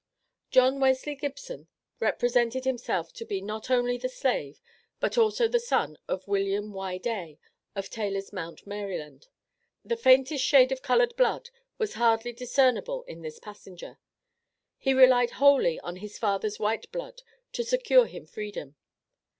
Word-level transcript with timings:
John 0.49 0.79
Wesley 0.79 1.13
Gibson 1.13 1.67
represented 1.99 2.65
himself 2.65 3.13
to 3.13 3.23
be 3.23 3.39
not 3.39 3.69
only 3.69 3.99
the 3.99 4.09
slave, 4.09 4.59
but 4.99 5.15
also 5.15 5.47
the 5.47 5.59
son 5.59 5.95
of 6.07 6.27
William 6.27 6.73
Y. 6.73 6.97
Day, 6.97 7.37
of 7.75 7.91
Taylor's 7.91 8.33
Mount, 8.33 8.65
Maryland. 8.65 9.27
The 9.85 9.95
faintest 9.95 10.43
shade 10.43 10.71
of 10.71 10.81
colored 10.81 11.15
blood 11.15 11.51
was 11.77 11.93
hardly 11.93 12.33
discernible 12.33 13.03
in 13.03 13.21
this 13.21 13.37
passenger. 13.37 13.99
He 14.79 14.91
relied 14.95 15.33
wholly 15.37 15.79
on 15.81 15.97
his 15.97 16.17
father's 16.17 16.57
white 16.59 16.91
blood 16.91 17.21
to 17.53 17.63
secure 17.63 18.07
him 18.07 18.25
freedom. 18.25 18.77